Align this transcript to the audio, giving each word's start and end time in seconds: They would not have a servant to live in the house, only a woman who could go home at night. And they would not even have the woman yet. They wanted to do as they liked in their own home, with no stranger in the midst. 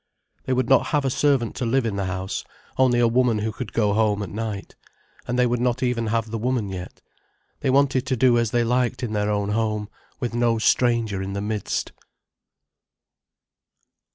They 0.45 0.53
would 0.53 0.67
not 0.67 0.87
have 0.87 1.05
a 1.05 1.11
servant 1.11 1.55
to 1.57 1.63
live 1.67 1.85
in 1.85 1.95
the 1.95 2.05
house, 2.07 2.43
only 2.75 2.97
a 2.97 3.07
woman 3.07 3.37
who 3.37 3.51
could 3.51 3.71
go 3.71 3.93
home 3.93 4.23
at 4.23 4.31
night. 4.31 4.75
And 5.27 5.37
they 5.37 5.45
would 5.45 5.59
not 5.59 5.83
even 5.83 6.07
have 6.07 6.31
the 6.31 6.39
woman 6.39 6.69
yet. 6.69 7.01
They 7.59 7.69
wanted 7.69 8.07
to 8.07 8.17
do 8.17 8.39
as 8.39 8.49
they 8.49 8.63
liked 8.63 9.03
in 9.03 9.13
their 9.13 9.29
own 9.29 9.49
home, 9.49 9.89
with 10.19 10.33
no 10.33 10.57
stranger 10.57 11.21
in 11.21 11.33
the 11.33 11.39
midst. 11.41 11.91